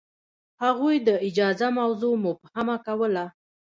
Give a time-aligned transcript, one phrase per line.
[0.63, 3.25] هغوی د اجازه موضوع مبهمه کوله.